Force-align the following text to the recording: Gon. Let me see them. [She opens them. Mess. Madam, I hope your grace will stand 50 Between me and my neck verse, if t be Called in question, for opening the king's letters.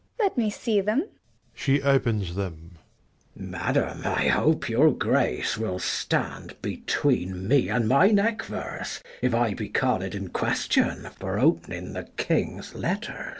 Gon. 0.17 0.25
Let 0.25 0.35
me 0.35 0.49
see 0.49 0.81
them. 0.81 1.05
[She 1.53 1.79
opens 1.83 2.33
them. 2.33 2.79
Mess. 3.35 3.51
Madam, 3.59 4.01
I 4.03 4.29
hope 4.29 4.67
your 4.67 4.89
grace 4.91 5.59
will 5.59 5.77
stand 5.77 6.53
50 6.53 6.55
Between 6.77 7.47
me 7.47 7.69
and 7.69 7.87
my 7.87 8.07
neck 8.07 8.41
verse, 8.45 9.03
if 9.21 9.31
t 9.33 9.53
be 9.53 9.69
Called 9.69 10.01
in 10.01 10.29
question, 10.29 11.07
for 11.19 11.37
opening 11.37 11.93
the 11.93 12.05
king's 12.17 12.73
letters. 12.73 13.29